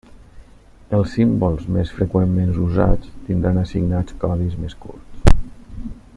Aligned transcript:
Els 0.99 1.11
símbols 1.17 1.67
més 1.75 1.91
freqüentment 1.97 2.57
usats 2.69 3.13
tindran 3.29 3.61
assignats 3.65 4.19
codis 4.25 4.57
més 4.65 4.77
curts. 4.87 5.37